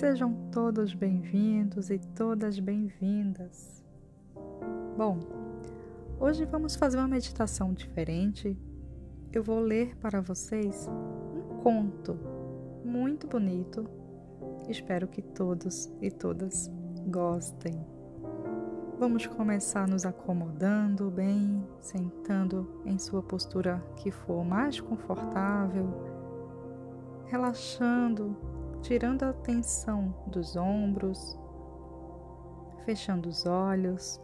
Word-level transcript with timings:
Sejam 0.00 0.32
todos 0.50 0.94
bem-vindos 0.94 1.90
e 1.90 1.98
todas 1.98 2.58
bem-vindas. 2.58 3.84
Bom, 4.96 5.18
hoje 6.18 6.46
vamos 6.46 6.74
fazer 6.74 6.96
uma 6.96 7.06
meditação 7.06 7.74
diferente. 7.74 8.58
Eu 9.30 9.42
vou 9.42 9.60
ler 9.60 9.94
para 9.96 10.22
vocês 10.22 10.88
um 10.88 11.58
conto 11.62 12.18
muito 12.82 13.26
bonito. 13.26 13.86
Espero 14.70 15.06
que 15.06 15.20
todos 15.20 15.92
e 16.00 16.10
todas 16.10 16.72
gostem. 17.06 17.78
Vamos 18.98 19.26
começar 19.26 19.86
nos 19.86 20.06
acomodando 20.06 21.10
bem, 21.10 21.62
sentando 21.78 22.80
em 22.86 22.98
sua 22.98 23.22
postura 23.22 23.84
que 23.96 24.10
for 24.10 24.46
mais 24.46 24.80
confortável, 24.80 25.92
relaxando 27.26 28.59
tirando 28.82 29.22
a 29.24 29.32
tensão 29.32 30.14
dos 30.26 30.56
ombros, 30.56 31.38
fechando 32.84 33.28
os 33.28 33.46
olhos, 33.46 34.20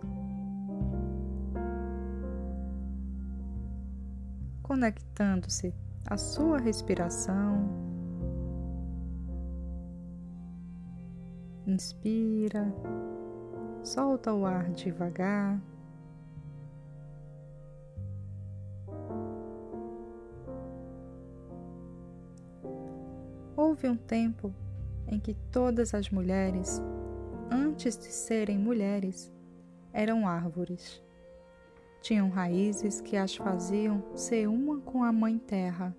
conectando-se 4.62 5.74
à 6.06 6.16
sua 6.16 6.58
respiração. 6.58 7.68
Inspira, 11.66 12.72
solta 13.82 14.32
o 14.32 14.46
ar 14.46 14.70
devagar. 14.70 15.60
Houve 23.76 23.88
um 23.90 23.96
tempo 23.96 24.54
em 25.06 25.20
que 25.20 25.34
todas 25.52 25.92
as 25.92 26.08
mulheres, 26.08 26.80
antes 27.50 27.98
de 27.98 28.06
serem 28.06 28.56
mulheres, 28.56 29.30
eram 29.92 30.26
árvores. 30.26 31.02
Tinham 32.00 32.30
raízes 32.30 33.02
que 33.02 33.18
as 33.18 33.36
faziam 33.36 34.02
ser 34.14 34.48
uma 34.48 34.80
com 34.80 35.04
a 35.04 35.12
Mãe 35.12 35.36
Terra. 35.38 35.94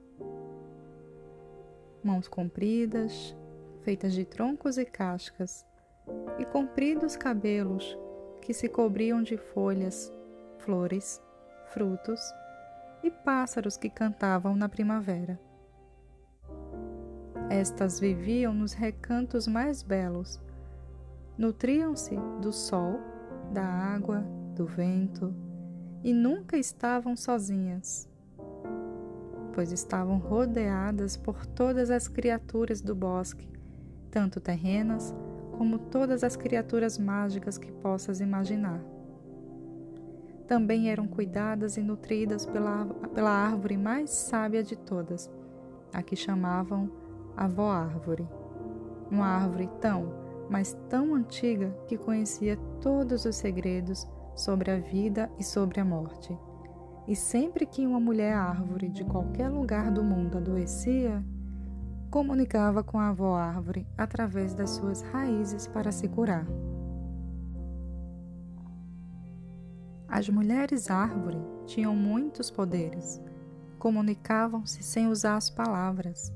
Mãos 2.04 2.28
compridas, 2.28 3.38
feitas 3.84 4.14
de 4.14 4.26
troncos 4.26 4.80
e 4.80 4.84
cascas, 4.84 5.64
e 6.40 6.46
compridos 6.46 7.16
cabelos 7.16 7.96
que 8.42 8.56
se 8.56 8.68
cobriam 8.68 9.22
de 9.22 9.38
folhas, 9.38 10.12
flores, 10.58 11.22
frutos 11.68 12.20
e 13.04 13.12
pássaros 13.12 13.78
que 13.78 13.88
cantavam 13.88 14.56
na 14.56 14.68
primavera. 14.68 15.40
Estas 17.58 18.00
viviam 18.00 18.54
nos 18.54 18.74
recantos 18.74 19.48
mais 19.48 19.82
belos. 19.82 20.40
Nutriam-se 21.36 22.16
do 22.40 22.54
sol, 22.54 23.00
da 23.52 23.66
água, 23.66 24.24
do 24.56 24.68
vento 24.68 25.34
e 26.04 26.14
nunca 26.14 26.56
estavam 26.56 27.16
sozinhas, 27.16 28.08
pois 29.54 29.72
estavam 29.72 30.20
rodeadas 30.20 31.18
por 31.18 31.48
todas 31.48 31.90
as 31.90 32.08
criaturas 32.08 32.80
do 32.80 32.94
bosque, 32.94 33.50
tanto 34.12 34.40
terrenas 34.40 35.12
como 35.58 35.80
todas 35.80 36.24
as 36.24 36.36
criaturas 36.36 37.00
mágicas 37.00 37.58
que 37.58 37.72
possas 37.72 38.22
imaginar. 38.22 38.84
Também 40.48 40.92
eram 40.92 41.08
cuidadas 41.08 41.76
e 41.76 41.82
nutridas 41.82 42.46
pela, 42.46 42.86
pela 43.16 43.32
árvore 43.32 43.78
mais 43.78 44.12
sábia 44.12 44.62
de 44.62 44.76
todas, 44.76 45.28
a 45.92 46.04
que 46.04 46.16
chamavam 46.16 47.07
avó 47.38 47.70
árvore. 47.70 48.28
Uma 49.12 49.28
árvore 49.28 49.70
tão, 49.80 50.12
mas 50.50 50.76
tão 50.90 51.14
antiga 51.14 51.70
que 51.88 51.98
conhecia 51.98 52.58
todos 52.82 53.26
os 53.26 53.36
segredos 53.36 54.08
sobre 54.36 54.72
a 54.72 54.80
vida 54.80 55.30
e 55.38 55.44
sobre 55.44 55.80
a 55.80 55.86
morte. 55.86 56.36
E 57.08 57.16
sempre 57.16 57.66
que 57.66 57.86
uma 57.86 58.00
mulher 58.00 58.34
árvore 58.34 58.90
de 58.90 59.06
qualquer 59.06 59.50
lugar 59.50 59.92
do 59.92 60.04
mundo 60.04 60.40
adoecia, 60.40 61.24
comunicava 62.10 62.84
com 62.84 63.00
a 63.00 63.10
avó 63.10 63.36
árvore 63.36 63.88
através 63.98 64.54
das 64.54 64.72
suas 64.72 65.02
raízes 65.04 65.68
para 65.68 65.92
se 65.92 66.08
curar. 66.08 66.46
As 70.08 70.28
mulheres 70.28 70.90
árvore 70.90 71.40
tinham 71.66 71.96
muitos 71.96 72.50
poderes. 72.50 73.22
Comunicavam-se 73.78 74.82
sem 74.82 75.08
usar 75.08 75.36
as 75.36 75.50
palavras 75.50 76.34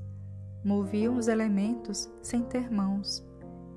moviam 0.64 1.16
os 1.16 1.28
elementos 1.28 2.10
sem 2.22 2.42
ter 2.42 2.70
mãos 2.70 3.24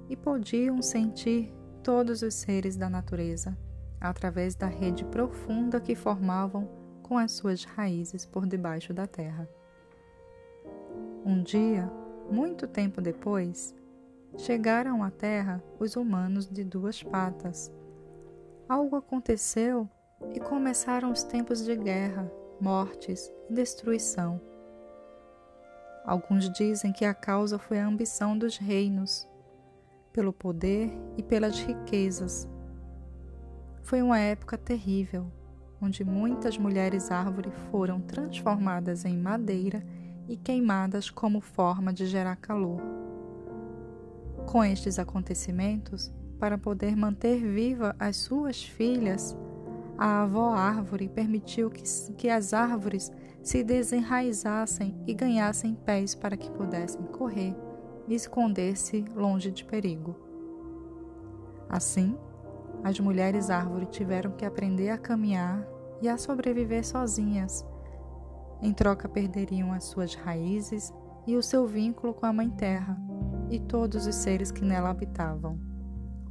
e 0.10 0.16
podiam 0.16 0.82
sentir 0.82 1.54
todos 1.84 2.22
os 2.22 2.34
seres 2.34 2.76
da 2.76 2.90
natureza 2.90 3.58
através 4.00 4.56
da 4.56 4.68
rede 4.68 5.04
profunda 5.06 5.80
que 5.80 5.96
formavam 5.96 6.70
com 7.02 7.18
as 7.18 7.32
suas 7.32 7.64
raízes 7.64 8.26
por 8.26 8.46
debaixo 8.46 8.94
da 8.94 9.08
terra. 9.08 9.48
Um 11.26 11.42
dia, 11.42 11.92
muito 12.30 12.68
tempo 12.68 13.02
depois, 13.02 13.76
chegaram 14.38 15.04
à 15.04 15.10
terra 15.10 15.64
os 15.80 15.96
humanos 15.96 16.48
de 16.48 16.64
duas 16.64 17.02
patas. 17.02 17.72
Algo 18.68 18.96
aconteceu 18.96 19.90
e 20.34 20.40
começaram 20.40 21.12
os 21.12 21.24
tempos 21.24 21.64
de 21.64 21.76
guerra, 21.76 22.32
mortes 22.60 23.32
e 23.50 23.54
destruição. 23.54 24.42
Alguns 26.06 26.50
dizem 26.52 26.94
que 26.94 27.04
a 27.04 27.14
causa 27.14 27.58
foi 27.58 27.80
a 27.80 27.88
ambição 27.88 28.38
dos 28.38 28.58
reinos, 28.58 29.28
pelo 30.14 30.32
poder 30.32 30.92
e 31.18 31.24
pelas 31.24 31.60
riquezas. 31.60 32.48
Foi 33.82 34.02
uma 34.02 34.20
época 34.20 34.58
terrível, 34.58 35.32
onde 35.82 36.06
muitas 36.06 36.58
mulheres 36.58 37.12
árvore 37.12 37.52
foram 37.72 38.00
transformadas 38.00 39.04
em 39.04 39.18
madeira 39.18 39.84
e 40.28 40.38
queimadas 40.38 41.10
como 41.10 41.42
forma 41.42 41.92
de 41.92 42.06
gerar 42.06 42.36
calor. 42.36 42.82
Com 44.46 44.64
estes 44.64 45.00
acontecimentos, 45.00 46.14
para 46.40 46.58
poder 46.58 46.96
manter 46.96 47.40
viva 47.40 47.96
as 48.00 48.18
suas 48.18 48.64
filhas, 48.64 49.36
a 49.98 50.24
avó 50.24 50.54
árvore 50.54 51.10
permitiu 51.10 51.70
que, 51.70 51.84
que 52.14 52.30
as 52.30 52.54
árvores 52.54 53.12
se 53.46 53.64
desenraizassem 53.64 55.00
e 55.06 55.14
ganhassem 55.14 55.76
pés 55.76 56.16
para 56.16 56.36
que 56.36 56.50
pudessem 56.50 57.04
correr 57.04 57.56
e 58.08 58.16
esconder-se 58.16 59.06
longe 59.16 59.52
de 59.52 59.64
perigo. 59.64 60.16
Assim, 61.70 62.18
as 62.84 63.00
mulheres 63.00 63.52
árvore 63.52 63.86
tiveram 63.86 64.32
que 64.32 64.46
aprender 64.46 64.90
a 64.90 64.98
caminhar 64.98 65.64
e 66.02 66.10
a 66.10 66.18
sobreviver 66.18 66.84
sozinhas. 66.84 67.64
Em 68.64 68.74
troca, 68.74 69.08
perderiam 69.08 69.72
as 69.72 69.84
suas 69.84 70.16
raízes 70.16 70.92
e 71.28 71.36
o 71.38 71.44
seu 71.44 71.68
vínculo 71.68 72.16
com 72.16 72.26
a 72.26 72.34
Mãe 72.34 72.50
Terra 72.50 72.98
e 73.52 73.60
todos 73.60 74.08
os 74.08 74.16
seres 74.16 74.52
que 74.52 74.66
nela 74.66 74.90
habitavam, 74.90 75.60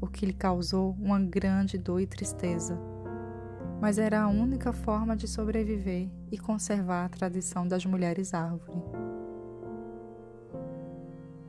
o 0.00 0.08
que 0.08 0.26
lhe 0.26 0.32
causou 0.32 0.96
uma 0.98 1.20
grande 1.20 1.78
dor 1.78 2.00
e 2.00 2.08
tristeza 2.08 2.76
mas 3.84 3.98
era 3.98 4.22
a 4.22 4.28
única 4.28 4.72
forma 4.72 5.14
de 5.14 5.28
sobreviver 5.28 6.08
e 6.32 6.38
conservar 6.38 7.04
a 7.04 7.08
tradição 7.10 7.68
das 7.68 7.84
mulheres 7.84 8.32
árvore. 8.32 8.82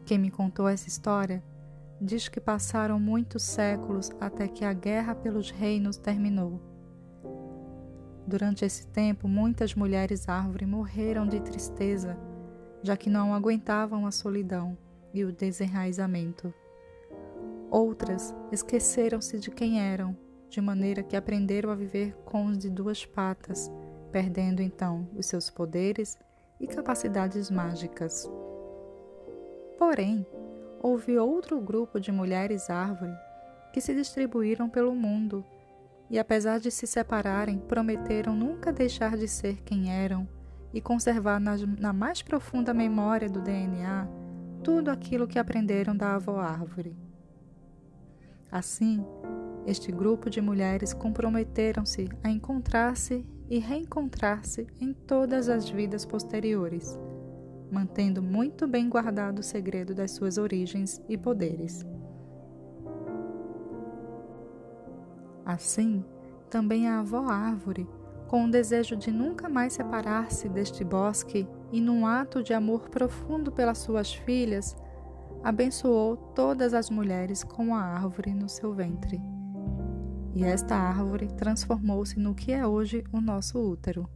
Quem 0.06 0.20
me 0.20 0.30
contou 0.30 0.68
essa 0.68 0.86
história 0.86 1.42
diz 2.02 2.28
que 2.28 2.42
passaram 2.42 3.00
muitos 3.00 3.42
séculos 3.42 4.12
até 4.20 4.50
que 4.50 4.66
a 4.66 4.74
guerra 4.74 5.16
pelos 5.16 5.50
reinos 5.50 5.96
terminou. 5.96 6.60
Durante 8.28 8.66
esse 8.66 8.86
tempo, 8.88 9.30
muitas 9.30 9.74
mulheres 9.74 10.28
árvore 10.28 10.66
morreram 10.66 11.26
de 11.26 11.40
tristeza, 11.40 12.18
já 12.84 12.98
que 12.98 13.10
não 13.10 13.34
aguentavam 13.34 14.06
a 14.06 14.12
solidão 14.12 14.78
e 15.14 15.24
o 15.24 15.32
desenraizamento. 15.32 16.54
Outras 17.72 18.36
esqueceram-se 18.52 19.40
de 19.40 19.50
quem 19.50 19.80
eram 19.80 20.25
de 20.50 20.62
maneira 20.62 21.04
que 21.04 21.16
aprenderam 21.16 21.70
a 21.70 21.76
viver 21.76 22.16
com 22.26 22.46
os 22.46 22.58
de 22.58 22.70
duas 22.70 23.06
patas, 23.06 23.72
perdendo 24.12 24.62
então 24.62 25.08
os 25.16 25.26
seus 25.26 25.50
poderes 25.50 26.18
e 26.60 26.68
capacidades 26.68 27.50
mágicas. 27.52 28.30
Porém, 29.78 30.26
houve 30.82 31.18
outro 31.18 31.60
grupo 31.60 32.00
de 32.00 32.12
mulheres 32.12 32.70
árvore 32.70 33.14
que 33.74 33.82
se 33.82 33.94
distribuíram 33.94 34.70
pelo 34.70 34.96
mundo 34.96 35.44
e, 36.10 36.18
apesar 36.18 36.60
de 36.60 36.72
se 36.72 36.88
separarem, 36.88 37.58
prometeram 37.58 38.36
nunca 38.36 38.72
deixar 38.72 39.18
de 39.18 39.28
ser 39.28 39.62
quem 39.64 39.92
eram 39.92 40.28
e 40.74 40.80
conservar 40.80 41.40
na, 41.40 41.58
na 41.80 41.94
mais 41.94 42.22
profunda 42.22 42.74
memória 42.74 43.30
do 43.30 43.42
DNA 43.42 44.08
tudo 44.64 44.90
aquilo 44.90 45.28
que 45.28 45.38
aprenderam 45.38 45.96
da 45.96 46.16
avó 46.16 46.40
árvore. 46.40 46.96
Assim, 48.52 49.06
este 49.66 49.92
grupo 49.92 50.30
de 50.30 50.40
mulheres 50.42 50.94
comprometeram-se 50.94 52.08
a 52.24 52.30
encontrar-se 52.30 53.26
e 53.50 53.58
reencontrar-se 53.58 54.68
em 54.80 54.94
todas 54.94 55.50
as 55.50 55.68
vidas 55.68 56.06
posteriores, 56.06 57.00
mantendo 57.72 58.22
muito 58.22 58.68
bem 58.68 58.88
guardado 58.88 59.40
o 59.40 59.44
segredo 59.44 59.94
das 59.94 60.12
suas 60.12 60.38
origens 60.38 61.02
e 61.10 61.18
poderes. 61.18 61.86
Assim, 65.44 66.04
também 66.50 66.88
a 66.88 67.00
avó 67.00 67.28
árvore, 67.28 67.88
com 68.28 68.46
o 68.46 68.52
desejo 68.52 68.96
de 68.96 69.12
nunca 69.12 69.48
mais 69.48 69.74
separar-se 69.74 70.50
deste 70.50 70.84
bosque 70.84 71.48
e 71.72 71.80
num 71.80 72.06
ato 72.06 72.42
de 72.42 72.54
amor 72.54 72.90
profundo 72.90 73.52
pelas 73.52 73.80
suas 73.80 74.14
filhas, 74.14 74.76
abençoou 75.44 76.18
todas 76.18 76.74
as 76.74 76.90
mulheres 76.90 77.44
com 77.44 77.76
a 77.76 77.82
árvore 77.82 78.34
no 78.34 78.50
seu 78.50 78.74
ventre. 78.74 79.35
E 80.36 80.44
esta 80.44 80.76
árvore 80.76 81.30
transformou-se 81.38 82.20
no 82.20 82.36
que 82.36 82.52
é 82.52 82.68
hoje 82.68 83.06
o 83.14 83.22
nosso 83.22 83.58
útero. 83.58 84.10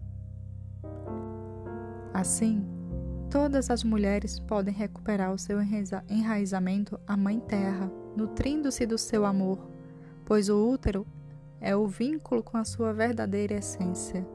Assim, 2.14 2.68
todas 3.30 3.70
as 3.70 3.86
mulheres 3.86 4.38
podem 4.38 4.74
recuperar 4.74 5.34
o 5.34 5.38
seu 5.38 5.60
enraizamento 6.10 7.00
à 7.08 7.16
Mãe 7.16 7.40
Terra, 7.40 7.90
nutrindo-se 8.18 8.86
do 8.86 8.98
seu 8.98 9.26
amor, 9.26 9.70
pois 10.26 10.50
o 10.50 10.70
útero 10.70 11.08
é 11.62 11.74
o 11.74 11.88
vínculo 11.88 12.44
com 12.44 12.58
a 12.58 12.66
sua 12.66 12.92
verdadeira 12.92 13.54
essência. 13.54 14.28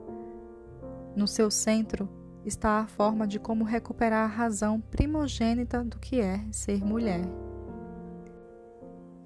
No 1.14 1.28
seu 1.28 1.50
centro 1.50 2.08
está 2.46 2.80
a 2.80 2.86
forma 2.86 3.26
de 3.26 3.38
como 3.38 3.62
recuperar 3.62 4.24
a 4.24 4.34
razão 4.34 4.80
primogênita 4.80 5.84
do 5.84 5.98
que 5.98 6.18
é 6.18 6.40
ser 6.50 6.82
mulher. 6.82 7.24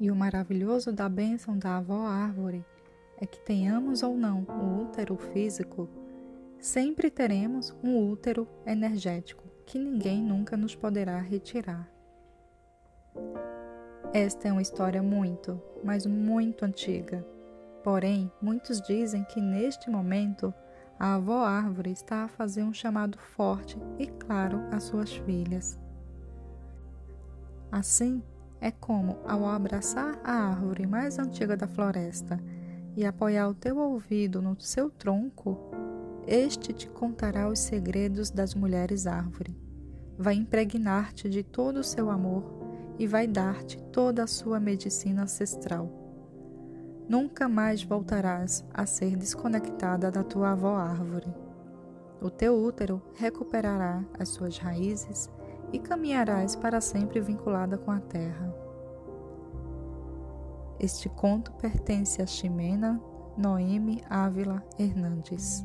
E 0.01 0.11
o 0.11 0.17
maravilhoso 0.17 0.93
da 0.93 1.09
bênção 1.09 1.59
da 1.59 1.79
avó 1.79 2.07
árvore 2.07 2.65
é 3.21 3.27
que 3.27 3.41
tenhamos 3.41 4.03
ou 4.03 4.17
não 4.17 4.47
o 4.49 4.83
útero 4.83 5.17
físico, 5.17 5.89
sempre 6.61 7.11
teremos 7.11 7.75
um 7.83 8.09
útero 8.11 8.47
energético 8.65 9.45
que 9.67 9.79
ninguém 9.79 10.23
nunca 10.23 10.57
nos 10.57 10.75
poderá 10.75 11.19
retirar. 11.19 11.89
Esta 14.13 14.49
é 14.49 14.53
uma 14.53 14.63
história 14.63 15.03
muito, 15.03 15.61
mas 15.85 16.07
muito 16.07 16.65
antiga. 16.65 17.27
Porém, 17.83 18.31
muitos 18.41 18.81
dizem 18.81 19.25
que 19.25 19.41
neste 19.41 19.91
momento 19.91 20.55
a 20.99 21.15
avó 21.15 21.45
árvore 21.45 21.91
está 21.91 22.25
a 22.25 22.29
fazer 22.29 22.63
um 22.63 22.73
chamado 22.73 23.19
forte 23.19 23.79
e 23.99 24.07
claro 24.07 24.61
às 24.71 24.85
suas 24.85 25.13
filhas. 25.13 25.79
Assim, 27.71 28.23
é 28.61 28.71
como, 28.71 29.19
ao 29.27 29.47
abraçar 29.47 30.19
a 30.25 30.33
árvore 30.33 30.87
mais 30.87 31.19
antiga 31.19 31.57
da 31.57 31.67
floresta 31.67 32.41
e 32.97 33.05
apoiar 33.05 33.49
o 33.49 33.55
teu 33.55 33.79
ouvido 33.79 34.43
no 34.43 34.61
seu 34.61 34.91
tronco, 34.91 35.59
este 36.27 36.73
te 36.73 36.89
contará 36.89 37.49
os 37.49 37.59
segredos 37.59 38.31
das 38.31 38.55
mulheres 38.55 39.07
árvore. 39.07 39.57
Vai 40.19 40.35
impregnar-te 40.35 41.29
de 41.29 41.43
todo 41.43 41.79
o 41.79 41.85
seu 41.85 42.11
amor 42.11 42.45
e 42.99 43.07
vai 43.07 43.27
dar-te 43.27 43.81
toda 43.93 44.25
a 44.25 44.27
sua 44.27 44.59
medicina 44.59 45.23
ancestral. 45.23 45.89
Nunca 47.09 47.49
mais 47.49 47.83
voltarás 47.83 48.65
a 48.75 48.85
ser 48.85 49.17
desconectada 49.17 50.11
da 50.11 50.23
tua 50.23 50.51
avó 50.51 50.77
árvore. 50.77 51.33
O 52.21 52.29
teu 52.29 52.61
útero 52.61 53.01
recuperará 53.15 54.05
as 54.19 54.29
suas 54.31 54.59
raízes 54.59 55.31
e 55.73 55.79
caminharás 55.79 56.57
para 56.57 56.81
sempre 56.81 57.21
vinculada 57.21 57.77
com 57.77 57.91
a 57.91 58.01
terra. 58.01 58.55
Este 60.79 61.09
conto 61.09 61.53
pertence 61.53 62.23
a 62.23 62.27
Ximena 62.27 63.01
Noemi 63.37 64.03
Ávila 64.09 64.63
Hernandes. 64.79 65.65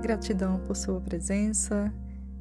Gratidão 0.00 0.60
por 0.60 0.76
sua 0.76 1.00
presença. 1.00 1.92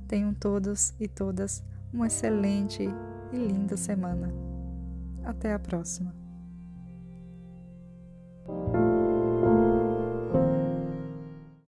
Tenham 0.07 0.33
todos 0.33 0.93
e 0.99 1.07
todas 1.07 1.63
uma 1.91 2.07
excelente 2.07 2.87
e 3.31 3.37
linda 3.37 3.77
semana. 3.77 4.31
Até 5.23 5.53
a 5.53 5.59
próxima. 5.59 6.22